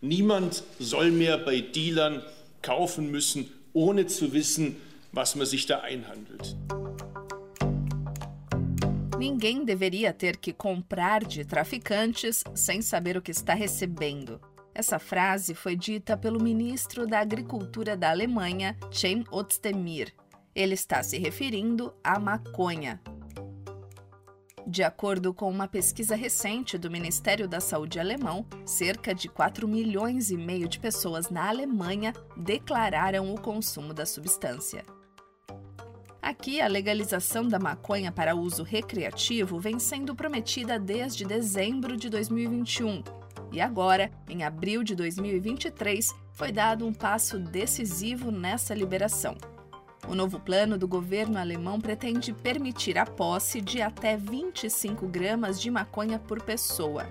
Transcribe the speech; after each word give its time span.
Niemand 0.00 0.62
soll 0.78 1.10
mehr 1.10 1.38
bei 1.38 1.60
Dealern 1.60 2.22
kaufen 2.60 3.10
müssen, 3.10 3.50
ohne 3.72 4.06
zu 4.06 4.32
wissen, 4.32 4.76
was 5.12 5.34
man 5.36 5.46
sich 5.46 5.64
da 5.66 5.80
einhandelt. 5.80 6.54
Ninguém 9.18 9.64
deveria 9.64 10.12
ter 10.12 10.36
que 10.36 10.52
comprar 10.52 11.24
de 11.24 11.44
traficantes 11.44 12.44
sem 12.54 12.82
saber 12.82 13.16
o 13.16 13.22
que 13.22 13.30
está 13.30 13.54
recebendo. 13.54 14.38
Essa 14.74 14.98
frase 14.98 15.54
foi 15.54 15.74
dita 15.74 16.18
pelo 16.18 16.42
ministro 16.42 17.06
da 17.06 17.20
Agricultura 17.20 17.96
da 17.96 18.10
Alemanha, 18.10 18.76
Cem 18.92 19.24
Özdemir. 19.32 20.12
Ele 20.54 20.74
está 20.74 21.02
se 21.02 21.16
referindo 21.16 21.94
à 22.04 22.18
maconha. 22.18 23.00
De 24.66 24.82
acordo 24.82 25.32
com 25.32 25.48
uma 25.48 25.68
pesquisa 25.68 26.16
recente 26.16 26.76
do 26.76 26.90
Ministério 26.90 27.46
da 27.46 27.60
Saúde 27.60 28.00
alemão, 28.00 28.44
cerca 28.64 29.14
de 29.14 29.28
4 29.28 29.68
milhões 29.68 30.32
e 30.32 30.36
meio 30.36 30.68
de 30.68 30.80
pessoas 30.80 31.30
na 31.30 31.48
Alemanha 31.48 32.12
declararam 32.36 33.32
o 33.32 33.40
consumo 33.40 33.94
da 33.94 34.04
substância. 34.04 34.84
Aqui, 36.20 36.60
a 36.60 36.66
legalização 36.66 37.46
da 37.46 37.60
maconha 37.60 38.10
para 38.10 38.34
uso 38.34 38.64
recreativo 38.64 39.60
vem 39.60 39.78
sendo 39.78 40.16
prometida 40.16 40.80
desde 40.80 41.24
dezembro 41.24 41.96
de 41.96 42.10
2021. 42.10 43.04
E 43.52 43.60
agora, 43.60 44.10
em 44.28 44.42
abril 44.42 44.82
de 44.82 44.96
2023, 44.96 46.12
foi 46.32 46.50
dado 46.50 46.84
um 46.84 46.92
passo 46.92 47.38
decisivo 47.38 48.32
nessa 48.32 48.74
liberação. 48.74 49.36
O 50.08 50.14
novo 50.14 50.38
plano 50.38 50.78
do 50.78 50.86
governo 50.86 51.38
alemão 51.38 51.80
pretende 51.80 52.32
permitir 52.32 52.96
a 52.96 53.04
posse 53.04 53.60
de 53.60 53.82
até 53.82 54.16
25 54.16 55.06
gramas 55.08 55.60
de 55.60 55.70
maconha 55.70 56.18
por 56.18 56.42
pessoa. 56.42 57.06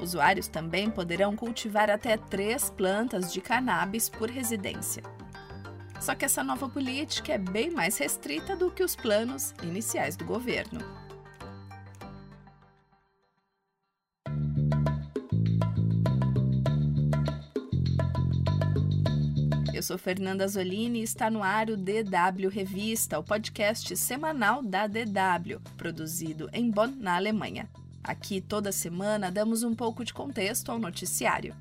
Usuários 0.00 0.48
também 0.48 0.90
poderão 0.90 1.36
cultivar 1.36 1.90
até 1.90 2.16
três 2.16 2.70
plantas 2.70 3.30
de 3.30 3.42
cannabis 3.42 4.08
por 4.08 4.30
residência. 4.30 5.02
Só 6.00 6.14
que 6.14 6.24
essa 6.24 6.42
nova 6.42 6.66
política 6.66 7.34
é 7.34 7.38
bem 7.38 7.70
mais 7.70 7.98
restrita 7.98 8.56
do 8.56 8.70
que 8.70 8.82
os 8.82 8.96
planos 8.96 9.54
iniciais 9.62 10.16
do 10.16 10.24
governo. 10.24 10.99
Eu 19.80 19.82
sou 19.82 19.96
Fernanda 19.96 20.46
Zolini 20.46 21.00
e 21.00 21.04
está 21.04 21.30
no 21.30 21.42
ar 21.42 21.70
o 21.70 21.74
DW 21.74 22.50
Revista, 22.50 23.18
o 23.18 23.24
podcast 23.24 23.96
semanal 23.96 24.62
da 24.62 24.86
DW, 24.86 25.58
produzido 25.78 26.50
em 26.52 26.70
Bonn, 26.70 26.96
na 26.98 27.16
Alemanha. 27.16 27.66
Aqui, 28.04 28.42
toda 28.42 28.72
semana, 28.72 29.30
damos 29.30 29.62
um 29.62 29.74
pouco 29.74 30.04
de 30.04 30.12
contexto 30.12 30.70
ao 30.70 30.78
noticiário. 30.78 31.56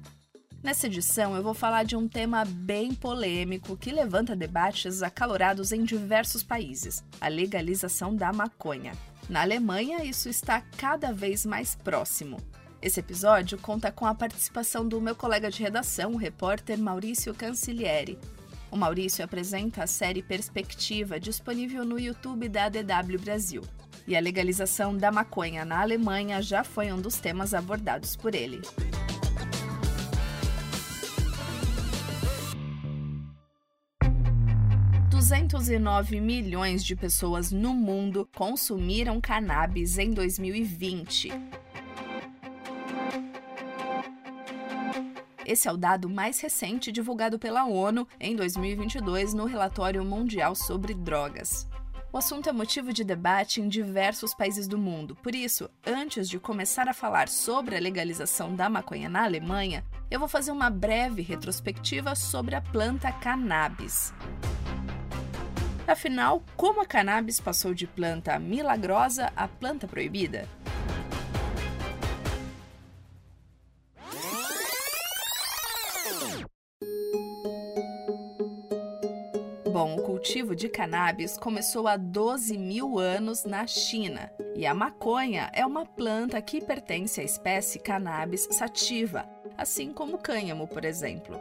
Nessa 0.61 0.87
edição, 0.87 1.33
eu 1.33 1.41
vou 1.41 1.53
falar 1.53 1.83
de 1.83 1.95
um 1.95 2.09
tema 2.09 2.43
bem 2.43 2.93
polêmico 2.93 3.77
que 3.77 3.89
levanta 3.89 4.35
debates 4.35 5.01
acalorados 5.01 5.71
em 5.71 5.85
diversos 5.85 6.43
países: 6.43 7.01
a 7.21 7.29
legalização 7.29 8.13
da 8.13 8.33
maconha. 8.33 8.91
Na 9.29 9.43
Alemanha, 9.43 10.03
isso 10.03 10.27
está 10.27 10.59
cada 10.59 11.13
vez 11.13 11.45
mais 11.45 11.73
próximo. 11.73 12.35
Esse 12.81 13.01
episódio 13.01 13.57
conta 13.57 13.91
com 13.91 14.05
a 14.05 14.15
participação 14.15 14.87
do 14.87 15.01
meu 15.01 15.13
colega 15.13 15.51
de 15.51 15.61
redação, 15.61 16.13
o 16.13 16.17
repórter 16.17 16.77
Maurício 16.77 17.33
Cancilieri. 17.33 18.17
O 18.71 18.77
Maurício 18.77 19.23
apresenta 19.23 19.83
a 19.83 19.87
série 19.87 20.23
Perspectiva, 20.23 21.19
disponível 21.19 21.83
no 21.83 21.99
YouTube 21.99 22.47
da 22.47 22.69
DW 22.69 23.19
Brasil. 23.19 23.63
E 24.07 24.15
a 24.15 24.21
legalização 24.21 24.95
da 24.95 25.11
maconha 25.11 25.65
na 25.65 25.81
Alemanha 25.81 26.41
já 26.41 26.63
foi 26.63 26.91
um 26.91 27.01
dos 27.01 27.17
temas 27.17 27.53
abordados 27.53 28.15
por 28.15 28.33
ele. 28.33 28.61
209 35.49 36.21
milhões 36.21 36.83
de 36.83 36.95
pessoas 36.95 37.51
no 37.51 37.73
mundo 37.73 38.27
consumiram 38.33 39.19
cannabis 39.19 39.97
em 39.97 40.11
2020. 40.11 41.29
Esse 45.49 45.67
é 45.67 45.71
o 45.71 45.77
dado 45.77 46.07
mais 46.07 46.39
recente 46.39 46.91
divulgado 46.91 47.39
pela 47.39 47.65
ONU 47.65 48.07
em 48.19 48.35
2022 48.35 49.33
no 49.33 49.45
Relatório 49.45 50.05
Mundial 50.05 50.53
sobre 50.53 50.93
Drogas. 50.93 51.67
O 52.13 52.19
assunto 52.19 52.47
é 52.47 52.51
motivo 52.51 52.93
de 52.93 53.03
debate 53.03 53.59
em 53.59 53.67
diversos 53.67 54.35
países 54.35 54.67
do 54.67 54.77
mundo. 54.77 55.15
Por 55.15 55.33
isso, 55.33 55.67
antes 55.83 56.29
de 56.29 56.37
começar 56.37 56.87
a 56.87 56.93
falar 56.93 57.27
sobre 57.27 57.75
a 57.75 57.79
legalização 57.79 58.55
da 58.55 58.69
maconha 58.69 59.09
na 59.09 59.23
Alemanha, 59.23 59.83
eu 60.11 60.19
vou 60.19 60.29
fazer 60.29 60.51
uma 60.51 60.69
breve 60.69 61.23
retrospectiva 61.23 62.13
sobre 62.13 62.53
a 62.53 62.61
planta 62.61 63.11
cannabis. 63.11 64.13
Afinal, 65.87 66.43
como 66.55 66.79
a 66.79 66.85
cannabis 66.85 67.39
passou 67.39 67.73
de 67.73 67.87
planta 67.87 68.37
milagrosa 68.37 69.33
a 69.35 69.47
planta 69.47 69.87
proibida? 69.87 70.47
Bom, 79.79 79.95
o 79.95 80.01
cultivo 80.01 80.57
de 80.57 80.67
cannabis 80.67 81.37
começou 81.37 81.87
há 81.87 81.95
12 81.95 82.57
mil 82.57 82.99
anos 82.99 83.45
na 83.45 83.65
China. 83.65 84.29
E 84.53 84.65
a 84.65 84.73
maconha 84.73 85.49
é 85.53 85.65
uma 85.65 85.85
planta 85.85 86.41
que 86.41 86.59
pertence 86.59 87.21
à 87.21 87.23
espécie 87.23 87.79
Cannabis 87.79 88.45
sativa, 88.51 89.25
assim 89.57 89.93
como 89.93 90.15
o 90.15 90.21
cânhamo, 90.21 90.67
por 90.67 90.83
exemplo. 90.83 91.39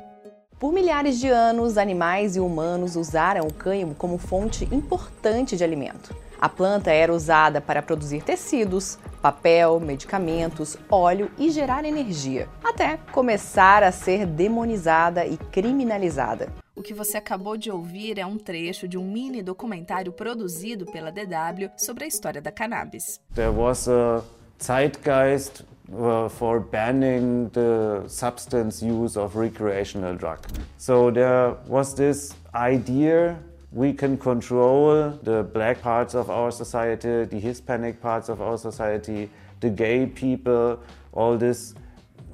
Por 0.57 0.73
milhares 0.73 1.19
de 1.19 1.27
anos, 1.27 1.77
animais 1.77 2.37
e 2.37 2.41
humanos 2.41 2.95
usaram 2.95 3.45
o 3.45 3.53
cânhamo 3.53 3.97
como 3.97 4.19
fonte 4.19 4.69
importante 4.73 5.57
de 5.57 5.65
alimento. 5.65 6.15
A 6.41 6.49
planta 6.49 6.93
era 6.93 7.13
usada 7.13 7.61
para 7.61 7.83
produzir 7.83 8.23
tecidos, 8.23 9.01
papel, 9.21 9.81
medicamentos, 9.81 10.77
óleo 10.89 11.29
e 11.37 11.51
gerar 11.51 11.85
energia, 11.85 12.49
até 12.63 13.01
começar 13.11 13.83
a 13.83 13.91
ser 13.91 14.27
demonizada 14.27 15.27
e 15.27 15.37
criminalizada. 15.37 16.49
O 16.79 16.81
que 16.81 16.95
você 16.95 17.17
acabou 17.17 17.57
de 17.57 17.73
ouvir 17.73 18.21
é 18.21 18.25
um 18.25 18.39
trecho 18.39 18.87
de 18.87 18.97
um 18.97 19.03
mini 19.03 19.43
documentário 19.43 20.13
produzido 20.13 20.87
pela 20.87 21.11
DW 21.11 21.71
sobre 21.77 22.05
a 22.05 22.07
história 22.07 22.41
da 22.41 22.53
cannabis. 22.53 23.21
There 23.35 23.51
was 23.51 23.89
a 23.89 24.23
zeitgeist 24.63 25.65
uh, 25.91 26.29
for 26.29 26.61
banning 26.61 27.51
the 27.53 28.09
substance 28.09 28.81
use 28.81 29.19
of 29.19 29.37
recreational 29.37 30.15
drug. 30.17 30.39
So 30.79 31.11
there 31.11 31.57
was 31.67 31.95
this 31.95 32.33
idea 32.55 33.37
we 33.73 33.93
can 33.93 34.17
control 34.17 35.19
the 35.25 35.43
black 35.53 35.83
parts 35.83 36.15
of 36.15 36.31
our 36.31 36.53
society, 36.53 37.25
the 37.29 37.41
Hispanic 37.41 38.01
parts 38.01 38.29
of 38.29 38.41
our 38.41 38.57
society, 38.57 39.29
the 39.59 39.69
gay 39.69 40.07
people, 40.07 40.79
all 41.13 41.37
these 41.37 41.75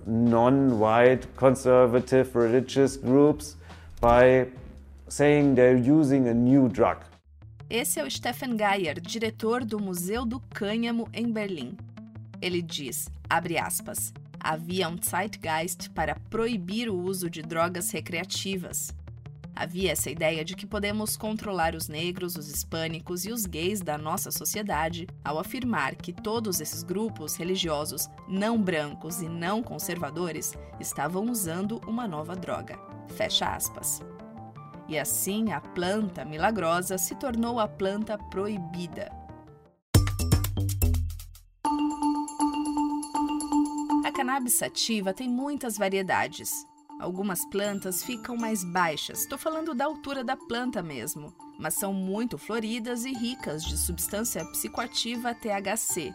non-white 0.06 1.34
conservative 1.34 2.36
religious 2.36 2.98
groups 2.98 3.56
by 4.04 4.46
saying 5.08 5.54
they're 5.54 5.78
using 5.78 6.28
a 6.28 6.34
new 6.34 6.68
drug. 6.68 6.98
Esse 7.70 8.00
é 8.00 8.04
o 8.04 8.10
Stephen 8.10 8.54
Geyer, 8.58 9.00
diretor 9.00 9.64
do 9.64 9.80
Museu 9.80 10.26
do 10.26 10.38
Cânhamo 10.52 11.08
em 11.10 11.32
Berlim. 11.32 11.74
Ele 12.42 12.60
diz, 12.60 13.08
abre 13.30 13.56
aspas, 13.56 14.12
havia 14.38 14.90
um 14.90 14.98
zeitgeist 15.02 15.88
para 15.94 16.16
proibir 16.28 16.90
o 16.90 17.00
uso 17.00 17.30
de 17.30 17.40
drogas 17.40 17.90
recreativas. 17.90 18.94
Havia 19.56 19.92
essa 19.92 20.10
ideia 20.10 20.44
de 20.44 20.54
que 20.54 20.66
podemos 20.66 21.16
controlar 21.16 21.74
os 21.74 21.88
negros, 21.88 22.36
os 22.36 22.50
hispânicos 22.52 23.24
e 23.24 23.32
os 23.32 23.46
gays 23.46 23.80
da 23.80 23.96
nossa 23.96 24.30
sociedade 24.30 25.06
ao 25.24 25.38
afirmar 25.38 25.94
que 25.94 26.12
todos 26.12 26.60
esses 26.60 26.82
grupos 26.82 27.36
religiosos 27.36 28.10
não 28.28 28.60
brancos 28.60 29.22
e 29.22 29.28
não 29.30 29.62
conservadores 29.62 30.52
estavam 30.78 31.30
usando 31.30 31.80
uma 31.86 32.06
nova 32.06 32.36
droga. 32.36 32.93
Fecha 33.08 33.54
aspas. 33.54 34.02
E 34.88 34.98
assim 34.98 35.52
a 35.52 35.60
planta 35.60 36.24
milagrosa 36.24 36.98
se 36.98 37.14
tornou 37.14 37.58
a 37.58 37.66
planta 37.66 38.18
proibida. 38.18 39.24
cannabis 44.14 44.54
sativa 44.54 45.12
tem 45.12 45.28
muitas 45.28 45.76
variedades. 45.76 46.66
Algumas 47.00 47.44
plantas 47.46 48.02
ficam 48.02 48.36
mais 48.36 48.64
baixas, 48.64 49.20
estou 49.20 49.36
falando 49.36 49.74
da 49.74 49.84
altura 49.84 50.22
da 50.22 50.36
planta 50.36 50.80
mesmo, 50.82 51.34
mas 51.58 51.74
são 51.74 51.92
muito 51.92 52.38
floridas 52.38 53.04
e 53.04 53.12
ricas 53.12 53.64
de 53.64 53.76
substância 53.76 54.44
psicoativa 54.46 55.34
THC. 55.34 56.12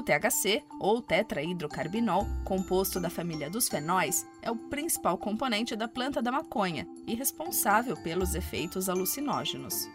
O 0.00 0.02
THC, 0.02 0.62
ou 0.78 1.02
tetrahidrocarbinol, 1.02 2.26
composto 2.42 2.98
da 2.98 3.10
família 3.10 3.50
dos 3.50 3.68
fenóis, 3.68 4.26
é 4.40 4.50
o 4.50 4.56
principal 4.56 5.18
componente 5.18 5.76
da 5.76 5.86
planta 5.86 6.22
da 6.22 6.32
maconha 6.32 6.88
e 7.06 7.14
responsável 7.14 7.94
pelos 7.98 8.34
efeitos 8.34 8.88
alucinógenos 8.88 9.90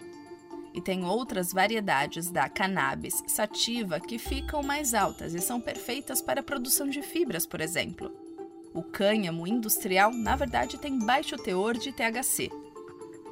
e 0.76 0.82
tem 0.82 1.06
outras 1.06 1.54
variedades 1.54 2.30
da 2.30 2.48
cannabis 2.50 3.24
sativa 3.26 4.00
que 4.00 4.20
ficam 4.20 4.62
mais 4.62 4.94
altas 4.94 5.34
e 5.34 5.40
são 5.40 5.60
perfeitas 5.60 6.22
para 6.22 6.42
a 6.42 6.44
produção 6.44 6.88
de 6.88 7.02
fibras, 7.02 7.48
por 7.48 7.62
exemplo. 7.62 8.12
O 8.74 8.84
cânhamo 8.84 9.48
industrial, 9.48 10.12
na 10.12 10.36
verdade, 10.36 10.78
tem 10.78 11.00
baixo 11.00 11.38
teor 11.38 11.78
de 11.78 11.94
THC. 11.94 12.52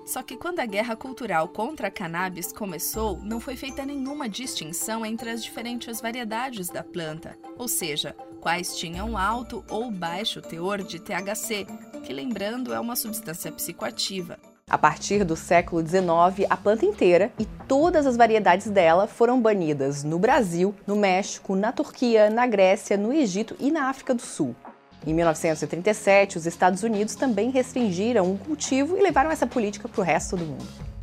Só 0.06 0.22
que 0.22 0.36
quando 0.36 0.60
a 0.60 0.66
guerra 0.66 0.96
cultural 0.96 1.48
contra 1.48 1.88
a 1.88 1.92
cannabis 1.92 2.52
começou, 2.52 3.18
não 3.24 3.40
foi 3.40 3.56
feita 3.56 3.86
nenhuma 3.86 4.28
distinção 4.28 5.06
entre 5.06 5.30
as 5.30 5.44
diferentes 5.44 6.02
variedades 6.02 6.68
da 6.68 6.84
planta, 6.84 7.38
ou 7.58 7.68
seja, 7.68 8.16
quais 8.42 8.76
tinham 8.76 9.18
alto 9.18 9.64
ou 9.70 9.90
baixo 9.90 10.42
teor 10.42 10.84
de 10.84 11.00
THC, 11.00 11.66
que 12.04 12.12
lembrando 12.12 12.74
é 12.74 12.80
uma 12.80 12.96
substância 12.96 13.52
psicoativa. 13.52 14.38
A 14.70 14.78
partir 14.78 15.24
do 15.24 15.36
século 15.36 15.86
XIX, 15.86 16.48
a 16.50 16.58
planta 16.58 16.86
inteira 16.86 17.32
e 17.38 17.46
todas 17.68 18.06
as 18.06 18.18
variedades 18.18 18.68
dela 18.68 19.08
foram 19.08 19.42
banidas 19.42 20.04
no 20.04 20.18
Brasil, 20.18 20.74
no 20.88 20.96
México, 20.96 21.56
na 21.56 21.72
Turquia, 21.72 22.30
na 22.30 22.48
Grécia, 22.48 22.98
no 22.98 23.14
Egito 23.14 23.56
e 23.60 23.70
na 23.72 23.90
África 23.90 24.14
do 24.14 24.22
Sul. 24.22 24.56
Em 25.06 25.14
1937, 25.14 26.38
os 26.38 26.46
Estados 26.46 26.82
Unidos 26.82 27.16
também 27.16 27.50
restringiram 27.50 28.32
o 28.32 28.38
cultivo 28.38 28.98
e 28.98 29.02
levaram 29.02 29.30
essa 29.30 29.46
política 29.46 29.90
para 29.90 30.00
o 30.00 30.04
resto 30.04 30.38
do 30.38 30.46
mundo. 30.46 30.94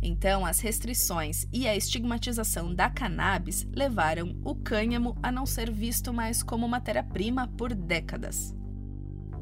Então, 0.00 0.46
as 0.46 0.60
restrições 0.60 1.46
e 1.52 1.68
a 1.68 1.76
estigmatização 1.76 2.72
da 2.72 2.88
cannabis 2.88 3.66
levaram 3.74 4.40
o 4.44 4.54
cânhamo 4.54 5.16
a 5.22 5.30
não 5.30 5.44
ser 5.44 5.70
visto 5.70 6.12
mais 6.12 6.42
como 6.42 6.66
matéria-prima 6.68 7.48
por 7.48 7.74
décadas. 7.74 8.54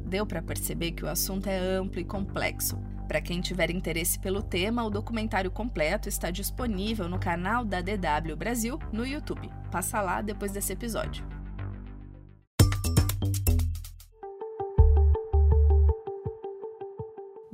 Deu 0.05 0.25
para 0.25 0.41
perceber 0.41 0.91
que 0.91 1.05
o 1.05 1.09
assunto 1.09 1.47
é 1.47 1.57
amplo 1.57 2.01
e 2.01 2.03
complexo. 2.03 2.77
Para 3.07 3.21
quem 3.21 3.39
tiver 3.39 3.69
interesse 3.69 4.19
pelo 4.19 4.41
tema, 4.41 4.83
o 4.83 4.89
documentário 4.89 5.51
completo 5.51 6.09
está 6.09 6.31
disponível 6.31 7.07
no 7.07 7.19
canal 7.19 7.63
da 7.63 7.79
DW 7.79 8.35
Brasil 8.35 8.79
no 8.91 9.05
YouTube. 9.05 9.49
Passa 9.71 10.01
lá 10.01 10.21
depois 10.21 10.51
desse 10.51 10.73
episódio. 10.73 11.25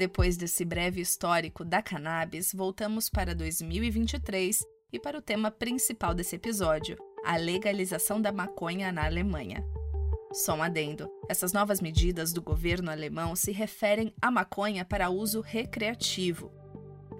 Depois 0.01 0.35
desse 0.35 0.65
breve 0.65 0.99
histórico 0.99 1.63
da 1.63 1.79
cannabis, 1.79 2.51
voltamos 2.55 3.07
para 3.07 3.35
2023 3.35 4.65
e 4.91 4.99
para 4.99 5.19
o 5.19 5.21
tema 5.21 5.51
principal 5.51 6.15
desse 6.15 6.37
episódio, 6.37 6.97
a 7.23 7.37
legalização 7.37 8.19
da 8.19 8.31
maconha 8.31 8.91
na 8.91 9.05
Alemanha. 9.05 9.63
Só 10.33 10.55
um 10.55 10.63
adendo: 10.63 11.07
essas 11.29 11.53
novas 11.53 11.79
medidas 11.79 12.33
do 12.33 12.41
governo 12.41 12.89
alemão 12.89 13.35
se 13.35 13.51
referem 13.51 14.11
à 14.19 14.31
maconha 14.31 14.83
para 14.83 15.11
uso 15.11 15.39
recreativo. 15.39 16.51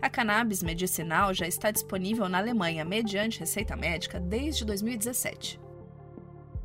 A 0.02 0.10
cannabis 0.10 0.64
medicinal 0.64 1.36
já 1.36 1.48
está 1.48 1.70
disponível 1.70 2.28
na 2.28 2.40
Alemanha 2.40 2.84
mediante 2.84 3.42
receita 3.42 3.76
médica 3.76 4.20
desde 4.20 4.66
2017. 4.66 5.60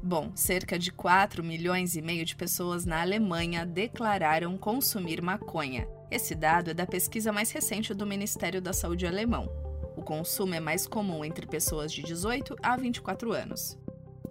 Bom, 0.02 0.30
cerca 0.34 0.78
de 0.78 0.90
4 0.90 1.44
milhões 1.44 1.94
e 1.94 2.00
meio 2.00 2.24
de 2.24 2.36
pessoas 2.36 2.86
na 2.86 3.02
Alemanha 3.02 3.66
declararam 3.66 4.56
consumir 4.56 5.20
maconha, 5.20 5.86
esse 6.10 6.34
dado 6.34 6.70
é 6.70 6.74
da 6.74 6.86
pesquisa 6.86 7.32
mais 7.32 7.50
recente 7.50 7.92
do 7.92 8.06
Ministério 8.06 8.60
da 8.60 8.72
Saúde 8.72 9.06
alemão. 9.06 9.50
O 9.96 10.02
consumo 10.02 10.54
é 10.54 10.60
mais 10.60 10.86
comum 10.86 11.24
entre 11.24 11.46
pessoas 11.46 11.92
de 11.92 12.02
18 12.02 12.56
a 12.62 12.76
24 12.76 13.32
anos. 13.32 13.76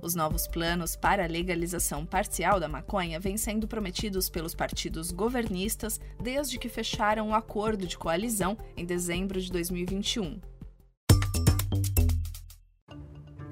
Os 0.01 0.13
novos 0.13 0.48
planos 0.48 0.95
para 0.95 1.24
a 1.24 1.27
legalização 1.27 2.06
parcial 2.06 2.60
da 2.60 2.68
maconha 2.68 3.19
vêm 3.19 3.38
sendo 3.38 3.68
prometidos 3.68 4.30
pelos 4.30 4.54
partidos 4.54 5.12
governistas 5.12 6.00
desde 6.22 6.60
que 6.60 6.69
fecharam 6.69 7.27
o 7.27 7.30
um 7.31 7.36
acordo 7.36 7.88
de 7.88 7.98
coalizão 7.98 8.57
em 8.77 8.86
dezembro 8.86 9.42
de 9.42 9.51
2021. 9.51 10.39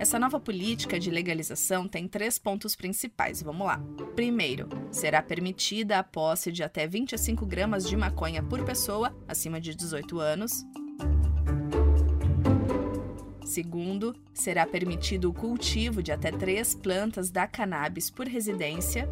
Essa 0.03 0.19
nova 0.19 0.38
política 0.38 1.00
de 1.00 1.09
legalização 1.09 1.88
tem 1.88 2.09
três 2.09 2.38
pontos 2.38 2.75
principais. 2.75 3.41
Vamos 3.41 3.65
lá. 3.65 3.81
Primeiro, 4.17 4.67
será 4.91 5.21
permitida 5.21 5.97
a 5.97 6.03
posse 6.03 6.51
de 6.51 6.61
até 6.61 6.85
25 6.85 7.45
gramas 7.45 7.88
de 7.88 7.95
maconha 7.95 8.44
por 8.44 8.65
pessoa 8.65 9.15
acima 9.25 9.61
de 9.61 9.73
18 9.73 10.19
anos. 10.19 10.65
Segundo, 13.45 14.13
será 14.33 14.67
permitido 14.67 15.29
o 15.29 15.33
cultivo 15.33 16.03
de 16.03 16.11
até 16.11 16.33
três 16.33 16.75
plantas 16.75 17.31
da 17.31 17.47
cannabis 17.47 18.09
por 18.09 18.27
residência. 18.27 19.07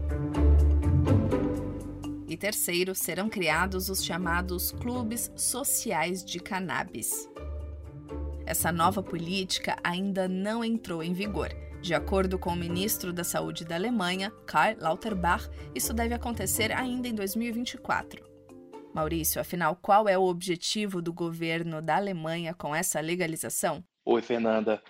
E 2.27 2.35
terceiro, 2.35 2.94
serão 2.94 3.29
criados 3.29 3.87
os 3.87 4.03
chamados 4.03 4.73
clubes 4.73 5.31
sociais 5.37 6.21
de 6.21 6.41
cannabis. 6.41 7.31
Essa 8.51 8.69
nova 8.69 9.01
política 9.01 9.77
ainda 9.81 10.27
não 10.27 10.62
entrou 10.62 11.01
em 11.01 11.13
vigor. 11.13 11.53
De 11.81 11.94
acordo 11.94 12.38
com 12.38 12.50
o 12.50 12.56
ministro 12.56 13.13
da 13.13 13.24
Saúde 13.24 13.63
da 13.63 13.75
Alemanha, 13.75 14.30
Karl 14.45 14.75
Lauterbach, 14.77 15.50
isso 15.74 15.94
deve 15.94 16.13
acontecer 16.13 16.69
ainda 16.74 17.07
em 17.07 17.15
2024. 17.15 18.21
Maurício, 18.94 19.39
afinal, 19.39 19.77
qual 19.81 20.09
é 20.09 20.18
o 20.18 20.24
objetivo 20.24 21.01
do 21.01 21.13
governo 21.13 21.81
da 21.81 21.95
Alemanha 21.95 22.53
com 22.53 22.75
essa 22.75 23.00
legalização? 23.00 23.81
Oi, 24.03 24.21
Fernanda. 24.21 24.83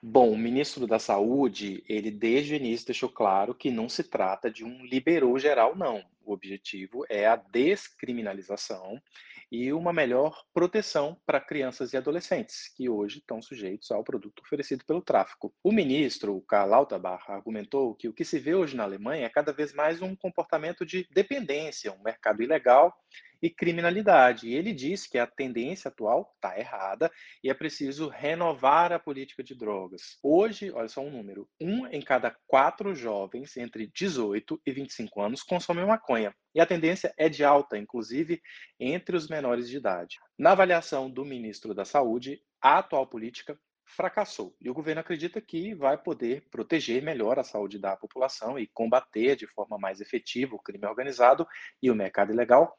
Bom, 0.00 0.30
o 0.30 0.38
ministro 0.38 0.86
da 0.86 1.00
Saúde, 1.00 1.82
ele 1.88 2.12
desde 2.12 2.52
o 2.52 2.56
início 2.56 2.86
deixou 2.86 3.08
claro 3.08 3.52
que 3.52 3.68
não 3.68 3.88
se 3.88 4.04
trata 4.04 4.48
de 4.48 4.64
um 4.64 4.86
liberou 4.86 5.36
geral, 5.40 5.74
não. 5.74 6.04
O 6.24 6.32
objetivo 6.32 7.04
é 7.08 7.26
a 7.26 7.34
descriminalização 7.34 9.02
e 9.50 9.72
uma 9.72 9.92
melhor 9.92 10.42
proteção 10.52 11.16
para 11.24 11.40
crianças 11.40 11.92
e 11.92 11.96
adolescentes, 11.96 12.72
que 12.74 12.88
hoje 12.88 13.18
estão 13.18 13.40
sujeitos 13.40 13.90
ao 13.90 14.04
produto 14.04 14.40
oferecido 14.40 14.84
pelo 14.84 15.02
tráfico. 15.02 15.54
O 15.62 15.72
ministro, 15.72 16.40
Karl 16.42 16.70
Lauterbach, 16.70 17.24
argumentou 17.28 17.94
que 17.94 18.08
o 18.08 18.12
que 18.12 18.24
se 18.24 18.38
vê 18.38 18.54
hoje 18.54 18.76
na 18.76 18.84
Alemanha 18.84 19.26
é 19.26 19.30
cada 19.30 19.52
vez 19.52 19.72
mais 19.72 20.02
um 20.02 20.14
comportamento 20.14 20.84
de 20.84 21.08
dependência, 21.10 21.92
um 21.92 22.02
mercado 22.02 22.42
ilegal 22.42 22.94
e 23.42 23.50
criminalidade. 23.50 24.48
E 24.48 24.54
ele 24.54 24.72
disse 24.72 25.08
que 25.08 25.18
a 25.18 25.26
tendência 25.26 25.88
atual 25.88 26.32
está 26.34 26.58
errada 26.58 27.10
e 27.42 27.50
é 27.50 27.54
preciso 27.54 28.08
renovar 28.08 28.92
a 28.92 28.98
política 28.98 29.42
de 29.42 29.54
drogas. 29.54 30.18
Hoje, 30.22 30.70
olha 30.70 30.88
só 30.88 31.00
um 31.00 31.10
número: 31.10 31.48
um 31.60 31.86
em 31.86 32.00
cada 32.00 32.36
quatro 32.46 32.94
jovens 32.94 33.56
entre 33.56 33.86
18 33.86 34.60
e 34.64 34.72
25 34.72 35.20
anos 35.20 35.42
consomem 35.42 35.86
maconha. 35.86 36.34
E 36.54 36.60
a 36.60 36.66
tendência 36.66 37.12
é 37.16 37.28
de 37.28 37.44
alta, 37.44 37.78
inclusive 37.78 38.40
entre 38.80 39.16
os 39.16 39.28
menores 39.28 39.68
de 39.68 39.76
idade. 39.76 40.16
Na 40.38 40.52
avaliação 40.52 41.10
do 41.10 41.24
ministro 41.24 41.74
da 41.74 41.84
Saúde, 41.84 42.40
a 42.60 42.78
atual 42.78 43.06
política 43.06 43.58
fracassou. 43.88 44.54
E 44.60 44.68
o 44.68 44.74
governo 44.74 45.00
acredita 45.00 45.40
que 45.40 45.74
vai 45.74 45.96
poder 45.96 46.46
proteger 46.50 47.02
melhor 47.02 47.38
a 47.38 47.44
saúde 47.44 47.78
da 47.78 47.96
população 47.96 48.58
e 48.58 48.66
combater 48.66 49.34
de 49.34 49.46
forma 49.46 49.78
mais 49.78 50.00
efetiva 50.00 50.54
o 50.54 50.58
crime 50.58 50.86
organizado 50.86 51.46
e 51.82 51.90
o 51.90 51.94
mercado 51.94 52.32
ilegal 52.32 52.76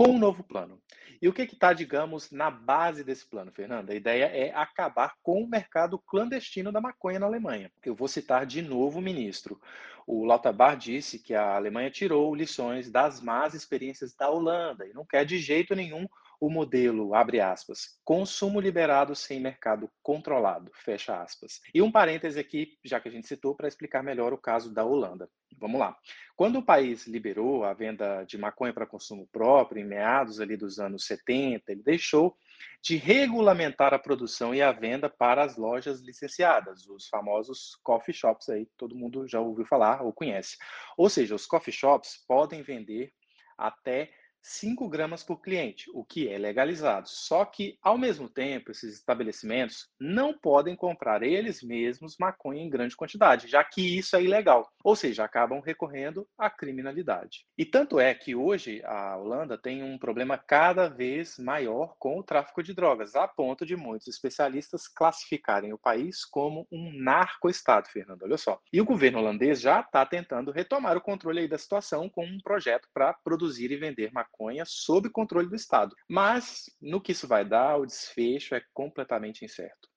com 0.00 0.12
um 0.12 0.18
novo 0.18 0.42
plano. 0.42 0.80
E 1.20 1.28
o 1.28 1.32
que 1.34 1.42
está, 1.42 1.74
digamos, 1.74 2.30
na 2.30 2.50
base 2.50 3.04
desse 3.04 3.26
plano, 3.26 3.52
Fernanda? 3.52 3.92
A 3.92 3.96
ideia 3.96 4.24
é 4.24 4.50
acabar 4.54 5.12
com 5.22 5.42
o 5.42 5.46
mercado 5.46 5.98
clandestino 5.98 6.72
da 6.72 6.80
maconha 6.80 7.18
na 7.18 7.26
Alemanha. 7.26 7.70
Eu 7.84 7.94
vou 7.94 8.08
citar 8.08 8.46
de 8.46 8.62
novo 8.62 8.98
o 8.98 9.02
ministro. 9.02 9.60
O 10.06 10.24
Lauterbach 10.24 10.78
disse 10.78 11.18
que 11.18 11.34
a 11.34 11.54
Alemanha 11.54 11.90
tirou 11.90 12.34
lições 12.34 12.90
das 12.90 13.20
más 13.20 13.52
experiências 13.52 14.14
da 14.14 14.30
Holanda 14.30 14.86
e 14.86 14.94
não 14.94 15.04
quer 15.04 15.26
de 15.26 15.36
jeito 15.36 15.74
nenhum 15.74 16.08
o 16.40 16.48
modelo, 16.48 17.14
abre 17.14 17.38
aspas, 17.38 18.00
consumo 18.02 18.58
liberado 18.58 19.14
sem 19.14 19.38
mercado 19.38 19.90
controlado, 20.02 20.72
fecha 20.74 21.20
aspas. 21.20 21.60
E 21.74 21.82
um 21.82 21.92
parêntese 21.92 22.40
aqui, 22.40 22.78
já 22.82 22.98
que 22.98 23.08
a 23.08 23.12
gente 23.12 23.28
citou, 23.28 23.54
para 23.54 23.68
explicar 23.68 24.02
melhor 24.02 24.32
o 24.32 24.38
caso 24.38 24.72
da 24.72 24.82
Holanda. 24.82 25.28
Vamos 25.58 25.78
lá. 25.78 25.94
Quando 26.34 26.58
o 26.58 26.64
país 26.64 27.06
liberou 27.06 27.64
a 27.64 27.74
venda 27.74 28.24
de 28.24 28.38
maconha 28.38 28.72
para 28.72 28.86
consumo 28.86 29.28
próprio, 29.30 29.82
em 29.82 29.86
meados 29.86 30.40
ali 30.40 30.56
dos 30.56 30.78
anos 30.78 31.04
70, 31.04 31.72
ele 31.72 31.82
deixou 31.82 32.34
de 32.82 32.96
regulamentar 32.96 33.92
a 33.92 33.98
produção 33.98 34.54
e 34.54 34.62
a 34.62 34.72
venda 34.72 35.10
para 35.10 35.44
as 35.44 35.58
lojas 35.58 36.00
licenciadas, 36.00 36.86
os 36.86 37.06
famosos 37.08 37.78
coffee 37.82 38.14
shops 38.14 38.48
aí, 38.48 38.66
todo 38.78 38.96
mundo 38.96 39.28
já 39.28 39.40
ouviu 39.40 39.66
falar 39.66 40.02
ou 40.02 40.10
conhece. 40.10 40.56
Ou 40.96 41.10
seja, 41.10 41.34
os 41.34 41.44
coffee 41.44 41.72
shops 41.72 42.24
podem 42.26 42.62
vender 42.62 43.12
até 43.58 44.10
5 44.42 44.88
gramas 44.88 45.22
por 45.22 45.40
cliente, 45.40 45.90
o 45.92 46.04
que 46.04 46.28
é 46.28 46.38
legalizado. 46.38 47.08
Só 47.08 47.44
que, 47.44 47.78
ao 47.82 47.98
mesmo 47.98 48.28
tempo, 48.28 48.70
esses 48.70 48.94
estabelecimentos 48.94 49.88
não 49.98 50.36
podem 50.36 50.74
comprar 50.74 51.22
eles 51.22 51.62
mesmos 51.62 52.16
maconha 52.18 52.62
em 52.62 52.70
grande 52.70 52.96
quantidade, 52.96 53.48
já 53.48 53.62
que 53.62 53.98
isso 53.98 54.16
é 54.16 54.22
ilegal. 54.22 54.70
Ou 54.82 54.96
seja, 54.96 55.24
acabam 55.24 55.60
recorrendo 55.60 56.26
à 56.38 56.48
criminalidade. 56.48 57.44
E 57.56 57.64
tanto 57.64 58.00
é 58.00 58.14
que 58.14 58.34
hoje 58.34 58.82
a 58.84 59.16
Holanda 59.16 59.58
tem 59.58 59.82
um 59.82 59.98
problema 59.98 60.38
cada 60.38 60.88
vez 60.88 61.38
maior 61.38 61.94
com 61.98 62.18
o 62.18 62.22
tráfico 62.22 62.62
de 62.62 62.74
drogas, 62.74 63.14
a 63.14 63.28
ponto 63.28 63.66
de 63.66 63.76
muitos 63.76 64.08
especialistas 64.08 64.88
classificarem 64.88 65.72
o 65.72 65.78
país 65.78 66.24
como 66.24 66.66
um 66.72 66.92
narco-estado, 66.94 67.88
Fernando. 67.88 68.22
Olha 68.22 68.38
só. 68.38 68.58
E 68.72 68.80
o 68.80 68.84
governo 68.84 69.18
holandês 69.18 69.60
já 69.60 69.80
está 69.80 70.04
tentando 70.06 70.50
retomar 70.50 70.96
o 70.96 71.00
controle 71.00 71.46
da 71.46 71.58
situação 71.58 72.08
com 72.08 72.24
um 72.24 72.38
projeto 72.42 72.88
para 72.92 73.12
produzir 73.12 73.70
e 73.70 73.76
vender 73.76 74.10
maconha 74.12 74.29
maconha 74.30 74.64
sob 74.66 75.10
controle 75.10 75.48
do 75.48 75.54
Estado. 75.54 75.94
Mas 76.08 76.70
no 76.80 77.00
que 77.00 77.12
isso 77.12 77.26
vai 77.26 77.44
dar, 77.44 77.76
o 77.78 77.86
desfecho 77.86 78.54
é 78.54 78.62
completamente 78.72 79.44
incerto. 79.44 79.88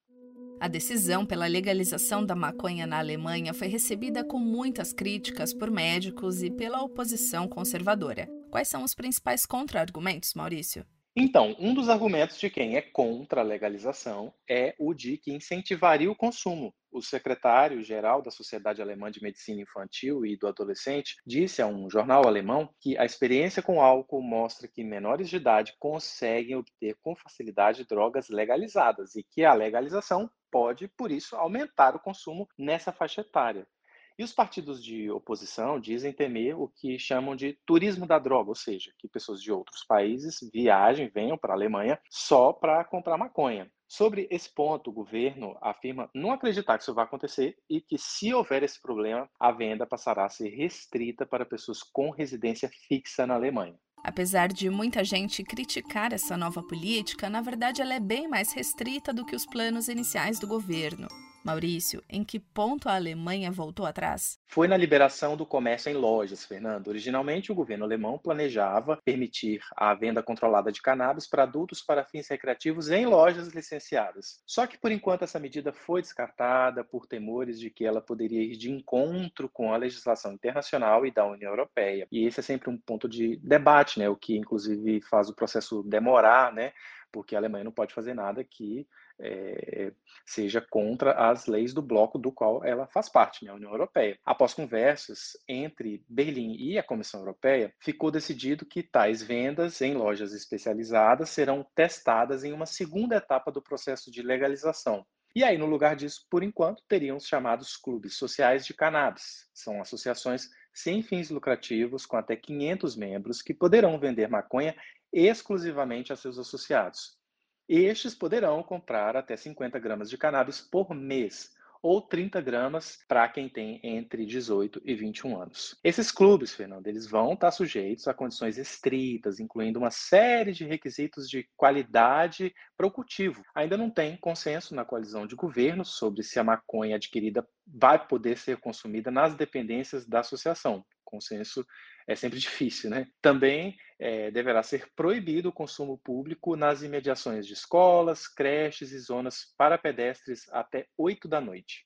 A 0.60 0.68
decisão 0.68 1.26
pela 1.26 1.48
legalização 1.48 2.26
da 2.26 2.36
maconha 2.36 2.88
na 2.88 3.00
Alemanha 3.00 3.54
foi 3.54 3.68
recebida 3.68 4.24
com 4.24 4.40
muitas 4.40 4.94
críticas 4.94 5.54
por 5.54 5.70
médicos 5.70 6.42
e 6.42 6.50
pela 6.50 6.82
oposição 6.82 7.48
conservadora. 7.48 8.30
Quais 8.50 8.68
são 8.68 8.84
os 8.84 8.94
principais 8.94 9.46
contra-argumentos, 9.46 10.34
Maurício? 10.34 10.86
Então, 11.16 11.56
um 11.60 11.74
dos 11.74 11.90
argumentos 11.90 12.40
de 12.40 12.50
quem 12.50 12.76
é 12.76 12.82
contra 12.82 13.42
a 13.42 13.44
legalização 13.44 14.34
é 14.50 14.74
o 14.80 14.94
de 14.94 15.18
que 15.18 15.32
incentivaria 15.32 16.10
o 16.10 16.16
consumo. 16.16 16.74
O 16.94 17.02
secretário-geral 17.02 18.22
da 18.22 18.30
Sociedade 18.30 18.80
Alemã 18.80 19.10
de 19.10 19.20
Medicina 19.20 19.60
Infantil 19.60 20.24
e 20.28 20.38
do 20.38 20.46
Adolescente 20.46 21.16
disse 21.26 21.60
a 21.60 21.66
um 21.66 21.90
jornal 21.90 22.28
alemão 22.28 22.70
que 22.80 22.96
a 23.00 23.04
experiência 23.04 23.64
com 23.64 23.82
álcool 23.82 24.22
mostra 24.22 24.68
que 24.68 24.84
menores 24.84 25.28
de 25.28 25.38
idade 25.38 25.74
conseguem 25.80 26.56
obter 26.56 26.96
com 27.02 27.16
facilidade 27.16 27.84
drogas 27.84 28.30
legalizadas 28.30 29.16
e 29.16 29.24
que 29.24 29.44
a 29.44 29.56
legalização 29.56 30.30
pode, 30.52 30.88
por 30.88 31.12
isso, 31.12 31.36
aumentar 31.36 31.96
o 31.96 32.00
consumo 32.00 32.48
nessa 32.56 32.92
faixa 32.92 33.22
etária. 33.22 33.68
E 34.16 34.24
os 34.24 34.32
partidos 34.32 34.84
de 34.84 35.10
oposição 35.10 35.80
dizem 35.80 36.14
temer 36.14 36.56
o 36.56 36.68
que 36.68 37.00
chamam 37.00 37.36
de 37.36 37.58
turismo 37.66 38.06
da 38.06 38.20
droga, 38.20 38.50
ou 38.50 38.56
seja, 38.56 38.94
que 39.00 39.08
pessoas 39.08 39.42
de 39.42 39.52
outros 39.52 39.84
países 39.84 40.48
viajem, 40.54 41.10
venham 41.10 41.40
para 41.40 41.54
a 41.54 41.56
Alemanha 41.56 42.00
só 42.08 42.54
para 42.54 42.84
comprar 42.84 43.18
maconha. 43.18 43.72
Sobre 43.96 44.28
esse 44.32 44.52
ponto, 44.52 44.90
o 44.90 44.92
governo 44.92 45.56
afirma 45.62 46.10
não 46.16 46.32
acreditar 46.32 46.80
que 46.80 46.84
isso 46.84 46.96
vai 46.96 47.06
acontecer 47.06 47.56
e 47.70 47.80
que, 47.80 47.96
se 47.96 48.34
houver 48.34 48.64
esse 48.64 48.82
problema, 48.82 49.30
a 49.40 49.52
venda 49.52 49.86
passará 49.86 50.26
a 50.26 50.30
ser 50.30 50.50
restrita 50.50 51.28
para 51.28 51.46
pessoas 51.46 51.84
com 51.84 52.10
residência 52.10 52.72
fixa 52.88 53.28
na 53.28 53.36
Alemanha. 53.36 53.76
Apesar 54.04 54.48
de 54.48 54.68
muita 54.68 55.04
gente 55.04 55.44
criticar 55.44 56.12
essa 56.12 56.36
nova 56.36 56.64
política, 56.64 57.30
na 57.30 57.40
verdade 57.40 57.84
ela 57.84 57.94
é 57.94 58.00
bem 58.00 58.28
mais 58.28 58.52
restrita 58.52 59.14
do 59.14 59.24
que 59.24 59.36
os 59.36 59.46
planos 59.46 59.88
iniciais 59.88 60.40
do 60.40 60.48
governo. 60.48 61.08
Maurício, 61.44 62.04
em 62.10 62.24
que 62.24 62.40
ponto 62.40 62.88
a 62.88 62.96
Alemanha 62.96 63.52
voltou 63.52 63.86
atrás? 63.86 64.40
Foi 64.48 64.68
na 64.68 64.78
liberação 64.78 65.36
do 65.36 65.46
comércio 65.46 65.90
em 65.90 65.96
lojas, 65.96 66.46
Fernando. 66.46 66.88
Originalmente, 66.88 67.52
o 67.52 67.56
governo 67.56 67.84
alemão 67.84 68.18
planejava 68.18 69.00
permitir 69.04 69.62
a 69.76 69.94
venda 69.94 70.24
controlada 70.24 70.72
de 70.72 70.82
cannabis 70.82 71.28
para 71.28 71.44
adultos 71.44 71.82
para 71.82 72.06
fins 72.06 72.28
recreativos 72.28 72.90
em 72.90 73.06
lojas 73.06 73.50
licenciadas. 73.50 74.42
Só 74.46 74.66
que, 74.66 74.78
por 74.78 74.92
enquanto, 74.92 75.24
essa 75.24 75.40
medida 75.40 75.74
foi 75.74 76.02
descartada 76.02 76.84
por 76.84 77.06
temores 77.06 77.60
de 77.60 77.70
que 77.70 77.86
ela 77.86 78.02
poderia 78.02 78.42
ir 78.42 78.56
de 78.56 78.72
encontro 78.72 79.50
com 79.50 79.74
a 79.74 79.78
legislação 79.78 80.34
internacional 80.34 81.06
e 81.06 81.12
da 81.12 81.26
União 81.26 81.52
Europeia. 81.52 82.08
E 82.12 82.26
esse 82.26 82.40
é 82.40 82.44
sempre 82.44 82.70
um 82.70 82.78
ponto 82.78 83.10
de 83.10 83.38
debate, 83.38 84.00
né? 84.00 84.08
o 84.08 84.16
que, 84.16 84.38
inclusive, 84.38 85.02
faz 85.02 85.30
o 85.30 85.36
processo 85.36 85.84
demorar, 85.84 86.54
né? 86.54 86.72
porque 87.14 87.36
a 87.36 87.40
Alemanha 87.40 87.64
não 87.64 87.72
pode 87.72 87.94
fazer 87.94 88.16
nada 88.16 88.44
que 88.44 88.88
é, 89.24 89.92
seja 90.26 90.62
contra 90.70 91.14
as 91.14 91.48
leis 91.48 91.74
do 91.74 91.82
bloco 91.82 92.20
do 92.20 92.32
qual 92.32 92.64
ela 92.64 92.88
faz 92.88 93.10
parte, 93.10 93.46
né, 93.46 93.52
a 93.52 93.56
União 93.56 93.72
Europeia. 93.72 94.18
Após 94.26 94.54
conversas 94.54 95.32
entre 95.48 96.04
Berlim 96.10 96.56
e 96.58 96.78
a 96.78 96.84
Comissão 96.84 97.22
Europeia, 97.22 97.74
ficou 97.80 98.12
decidido 98.12 98.66
que 98.66 98.84
tais 98.84 99.24
vendas 99.24 99.82
em 99.82 99.94
lojas 99.94 100.34
especializadas 100.34 101.30
serão 101.30 101.66
testadas 101.74 102.44
em 102.44 102.52
uma 102.52 102.66
segunda 102.66 103.16
etapa 103.16 103.52
do 103.52 103.62
processo 103.62 104.12
de 104.12 104.22
legalização. 104.22 105.06
E 105.36 105.44
aí, 105.44 105.58
no 105.58 105.66
lugar 105.66 105.96
disso, 105.96 106.28
por 106.30 106.44
enquanto, 106.44 106.84
teriam 106.88 107.18
os 107.18 107.26
chamados 107.26 107.76
clubes 107.76 108.16
sociais 108.16 108.66
de 108.66 108.74
cannabis. 108.74 109.50
São 109.52 109.82
associações 109.82 110.48
sem 110.72 111.02
fins 111.02 111.32
lucrativos 111.32 112.06
com 112.06 112.18
até 112.18 112.36
500 112.36 112.96
membros 112.96 113.42
que 113.42 113.54
poderão 113.54 114.00
vender 114.00 114.30
maconha 114.30 114.76
exclusivamente 115.12 116.14
a 116.14 116.16
seus 116.16 116.38
associados. 116.38 117.18
Estes 117.68 118.14
poderão 118.14 118.62
comprar 118.62 119.16
até 119.16 119.38
50 119.38 119.80
gramas 119.80 120.10
de 120.10 120.18
cannabis 120.18 120.60
por 120.62 120.94
mês, 120.94 121.52
ou 121.84 122.02
30 122.02 122.40
gramas 122.40 122.98
para 123.10 123.28
quem 123.28 123.50
tem 123.50 123.82
entre 123.84 124.26
18 124.26 124.82
e 124.86 124.96
21 124.96 125.42
anos. 125.42 125.78
Esses 125.84 126.12
clubes, 126.12 126.54
Fernando, 126.54 126.88
eles 126.88 127.06
vão 127.06 127.34
estar 127.34 127.52
sujeitos 127.52 128.08
a 128.08 128.14
condições 128.14 128.58
estritas, 128.58 129.38
incluindo 129.38 129.80
uma 129.80 129.92
série 129.92 130.54
de 130.54 130.64
requisitos 130.64 131.28
de 131.28 131.46
qualidade 131.58 132.56
para 132.78 132.88
o 132.88 132.92
cultivo. 132.92 133.44
Ainda 133.54 133.76
não 133.76 133.90
tem 133.90 134.16
consenso 134.16 134.74
na 134.74 134.86
coalizão 134.86 135.28
de 135.28 135.36
governo 135.36 135.84
sobre 135.84 136.24
se 136.24 136.40
a 136.40 136.44
maconha 136.44 136.96
adquirida 136.96 137.46
vai 137.68 138.08
poder 138.08 138.38
ser 138.38 138.58
consumida 138.58 139.12
nas 139.12 139.36
dependências 139.36 140.06
da 140.08 140.22
associação. 140.22 140.86
Consenso 141.14 141.64
é 142.08 142.16
sempre 142.16 142.40
difícil, 142.40 142.90
né? 142.90 143.08
Também 143.22 143.78
é, 144.00 144.32
deverá 144.32 144.64
ser 144.64 144.88
proibido 144.96 145.50
o 145.50 145.54
consumo 145.54 146.00
público 146.00 146.56
nas 146.56 146.82
imediações 146.82 147.46
de 147.46 147.54
escolas, 147.54 148.28
creches 148.28 148.92
e 148.92 148.98
zonas 148.98 149.54
para 149.56 149.78
pedestres 149.78 150.50
até 150.52 150.88
8 150.98 151.28
da 151.28 151.40
noite. 151.40 151.86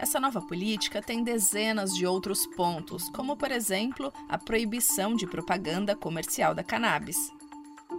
Essa 0.00 0.18
nova 0.18 0.40
política 0.40 1.02
tem 1.02 1.22
dezenas 1.22 1.94
de 1.94 2.06
outros 2.06 2.46
pontos, 2.56 3.10
como, 3.10 3.36
por 3.36 3.50
exemplo, 3.50 4.10
a 4.28 4.38
proibição 4.38 5.14
de 5.14 5.26
propaganda 5.26 5.94
comercial 5.94 6.54
da 6.54 6.64
cannabis. 6.64 7.16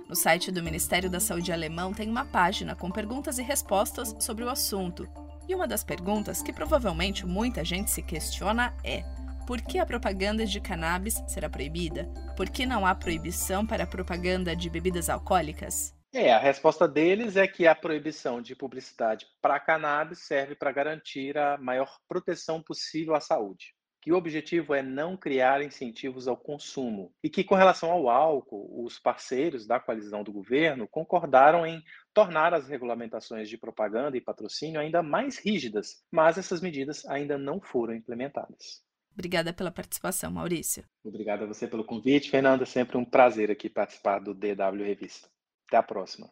No 0.10 0.15
site 0.15 0.51
do 0.51 0.63
Ministério 0.63 1.10
da 1.10 1.20
Saúde 1.20 1.53
alemão 1.53 1.94
tem 1.94 2.10
uma 2.10 2.25
página 2.25 2.75
com 2.75 2.89
perguntas 2.89 3.38
e 3.38 3.44
respostas 3.44 4.15
sobre 4.20 4.44
o 4.44 4.50
assunto. 4.50 5.08
E 5.48 5.53
uma 5.53 5.67
das 5.67 5.84
perguntas 5.84 6.41
que 6.41 6.51
provavelmente 6.51 7.25
muita 7.25 7.63
gente 7.63 7.91
se 7.91 8.01
questiona 8.01 8.75
é: 8.84 9.03
por 9.46 9.62
que 9.62 9.78
a 9.78 9.86
propaganda 9.86 10.46
de 10.46 10.60
cannabis 10.60 11.22
será 11.28 11.48
proibida? 11.50 12.10
Por 12.36 12.50
que 12.50 12.66
não 12.66 12.86
há 12.86 12.96
proibição 12.96 13.66
para 13.66 13.84
a 13.84 13.88
propaganda 13.88 14.56
de 14.56 14.70
bebidas 14.70 15.10
alcoólicas? 15.10 15.94
É, 16.12 16.32
a 16.32 16.40
resposta 16.40 16.88
deles 16.88 17.36
é 17.36 17.48
que 17.48 17.68
a 17.68 17.75
proibição 17.75 18.42
de 18.42 18.56
publicidade 18.56 19.28
para 19.42 19.60
cannabis 19.60 20.20
serve 20.20 20.56
para 20.56 20.72
garantir 20.72 21.38
a 21.38 21.58
maior 21.58 21.98
proteção 22.08 22.62
possível 22.62 23.14
à 23.14 23.20
saúde. 23.20 23.75
Que 24.02 24.14
o 24.14 24.16
objetivo 24.16 24.74
é 24.74 24.82
não 24.82 25.18
criar 25.18 25.62
incentivos 25.62 26.28
ao 26.28 26.38
consumo. 26.38 27.12
E 27.24 27.30
que, 27.30 27.44
com 27.44 27.56
relação 27.56 27.92
ao 27.92 28.08
álcool, 28.08 28.86
os 28.86 28.98
parceiros 28.98 29.68
da 29.68 29.80
coalizão 29.80 30.24
do 30.24 30.32
governo 30.32 30.88
concordaram 30.88 31.66
em 31.66 31.84
tornar 32.14 32.54
as 32.54 32.68
regulamentações 32.68 33.50
de 33.50 33.58
propaganda 33.58 34.16
e 34.16 34.22
patrocínio 34.22 34.80
ainda 34.80 35.04
mais 35.04 35.38
rígidas, 35.38 36.04
mas 36.10 36.38
essas 36.38 36.62
medidas 36.62 37.06
ainda 37.08 37.38
não 37.38 37.60
foram 37.60 37.94
implementadas. 37.94 38.85
Obrigada 39.15 39.53
pela 39.53 39.72
participação, 39.72 40.29
Maurício. 40.29 40.84
Obrigado 41.03 41.43
a 41.43 41.48
você 41.48 41.65
pelo 41.65 41.86
convite, 41.86 42.29
Fernanda. 42.29 42.63
É 42.63 42.65
sempre 42.65 42.98
um 42.98 43.05
prazer 43.05 43.50
aqui 43.50 43.69
participar 43.69 44.19
do 44.19 44.34
DW 44.34 44.84
Revista. 44.84 45.29
Até 45.67 45.77
a 45.77 45.84
próxima. 45.84 46.29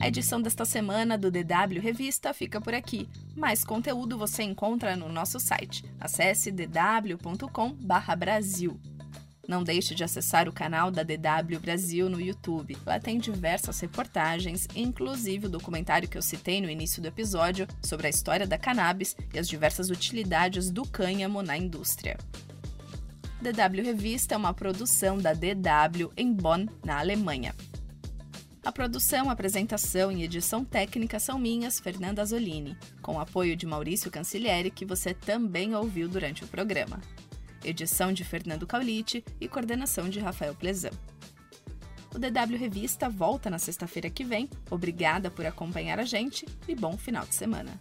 A 0.00 0.06
edição 0.06 0.40
desta 0.40 0.64
semana 0.64 1.18
do 1.18 1.28
DW 1.30 1.80
Revista 1.80 2.32
fica 2.32 2.60
por 2.60 2.72
aqui. 2.72 3.08
Mais 3.36 3.64
conteúdo 3.64 4.16
você 4.16 4.44
encontra 4.44 4.94
no 4.96 5.08
nosso 5.08 5.40
site. 5.40 5.84
Acesse 6.00 6.52
dw.com/brasil. 6.52 8.80
Não 9.48 9.64
deixe 9.64 9.94
de 9.94 10.04
acessar 10.04 10.46
o 10.46 10.52
canal 10.52 10.90
da 10.90 11.02
DW 11.02 11.58
Brasil 11.58 12.10
no 12.10 12.20
YouTube. 12.20 12.76
Lá 12.84 13.00
tem 13.00 13.18
diversas 13.18 13.80
reportagens, 13.80 14.68
inclusive 14.76 15.46
o 15.46 15.48
documentário 15.48 16.06
que 16.06 16.18
eu 16.18 16.22
citei 16.22 16.60
no 16.60 16.68
início 16.68 17.00
do 17.00 17.08
episódio 17.08 17.66
sobre 17.82 18.08
a 18.08 18.10
história 18.10 18.46
da 18.46 18.58
cannabis 18.58 19.16
e 19.32 19.38
as 19.38 19.48
diversas 19.48 19.88
utilidades 19.88 20.70
do 20.70 20.86
cânhamo 20.86 21.40
na 21.42 21.56
indústria. 21.56 22.18
DW 23.40 23.82
Revista 23.82 24.34
é 24.34 24.36
uma 24.36 24.52
produção 24.52 25.16
da 25.16 25.32
DW 25.32 26.12
em 26.14 26.30
Bonn, 26.30 26.66
na 26.84 26.98
Alemanha. 26.98 27.54
A 28.62 28.70
produção, 28.70 29.30
apresentação 29.30 30.12
e 30.12 30.24
edição 30.24 30.62
técnica 30.62 31.18
são 31.18 31.38
minhas, 31.38 31.80
Fernanda 31.80 32.22
Zolini, 32.22 32.76
com 33.00 33.18
apoio 33.18 33.56
de 33.56 33.64
Maurício 33.64 34.10
Cancilieri, 34.10 34.70
que 34.70 34.84
você 34.84 35.14
também 35.14 35.74
ouviu 35.74 36.06
durante 36.06 36.44
o 36.44 36.48
programa 36.48 37.00
edição 37.64 38.12
de 38.12 38.24
Fernando 38.24 38.66
Caulite 38.66 39.24
e 39.40 39.48
coordenação 39.48 40.08
de 40.08 40.20
Rafael 40.20 40.54
Plezão. 40.54 40.92
O 42.14 42.18
DW 42.18 42.56
Revista 42.56 43.08
volta 43.08 43.50
na 43.50 43.58
sexta-feira 43.58 44.08
que 44.08 44.24
vem. 44.24 44.48
Obrigada 44.70 45.30
por 45.30 45.44
acompanhar 45.44 45.98
a 45.98 46.04
gente 46.04 46.46
e 46.66 46.74
bom 46.74 46.96
final 46.96 47.26
de 47.26 47.34
semana. 47.34 47.78